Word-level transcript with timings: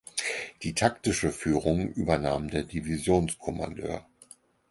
Die 0.63 0.73
taktische 0.73 1.31
Führung 1.31 1.93
übernahm 1.93 2.49
der 2.49 2.63
Divisionskommandeur. 2.63 4.03